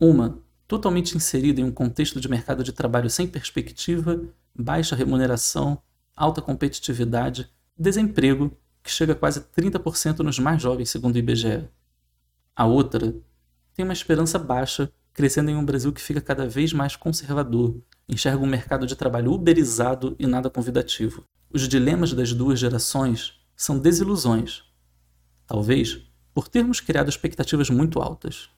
Uma, 0.00 0.42
totalmente 0.66 1.16
inserida 1.16 1.60
em 1.60 1.64
um 1.64 1.70
contexto 1.70 2.20
de 2.20 2.28
mercado 2.28 2.64
de 2.64 2.72
trabalho 2.72 3.08
sem 3.08 3.28
perspectiva, 3.28 4.20
baixa 4.52 4.96
remuneração 4.96 5.80
alta 6.18 6.42
competitividade, 6.42 7.48
desemprego, 7.76 8.50
que 8.82 8.90
chega 8.90 9.12
a 9.12 9.16
quase 9.16 9.40
30% 9.40 10.18
nos 10.20 10.38
mais 10.38 10.60
jovens, 10.60 10.90
segundo 10.90 11.14
o 11.14 11.18
IBGE. 11.18 11.68
A 12.56 12.66
outra 12.66 13.14
tem 13.74 13.84
uma 13.84 13.92
esperança 13.92 14.38
baixa, 14.38 14.90
crescendo 15.14 15.50
em 15.50 15.56
um 15.56 15.64
Brasil 15.64 15.92
que 15.92 16.00
fica 16.00 16.20
cada 16.20 16.48
vez 16.48 16.72
mais 16.72 16.96
conservador, 16.96 17.80
enxerga 18.08 18.42
um 18.42 18.46
mercado 18.46 18.86
de 18.86 18.96
trabalho 18.96 19.32
uberizado 19.32 20.16
e 20.18 20.26
nada 20.26 20.50
convidativo. 20.50 21.22
Os 21.52 21.68
dilemas 21.68 22.12
das 22.12 22.32
duas 22.32 22.58
gerações 22.58 23.34
são 23.54 23.78
desilusões. 23.78 24.64
Talvez 25.46 26.02
por 26.34 26.48
termos 26.48 26.80
criado 26.80 27.08
expectativas 27.08 27.70
muito 27.70 28.00
altas. 28.00 28.48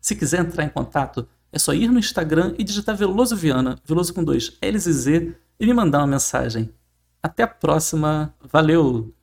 Se 0.00 0.16
quiser 0.16 0.40
entrar 0.40 0.64
em 0.64 0.68
contato, 0.68 1.28
é 1.52 1.58
só 1.58 1.74
ir 1.74 1.88
no 1.88 1.98
Instagram 1.98 2.54
e 2.58 2.64
digitar 2.64 2.96
Veloso 2.96 3.36
Viana, 3.36 3.78
Veloso 3.84 4.14
com 4.14 4.24
dois 4.24 4.58
L's 4.62 4.86
e 4.86 4.92
Z, 4.92 5.36
e 5.60 5.66
me 5.66 5.74
mandar 5.74 5.98
uma 5.98 6.06
mensagem. 6.06 6.72
Até 7.22 7.42
a 7.42 7.48
próxima. 7.48 8.34
Valeu! 8.50 9.14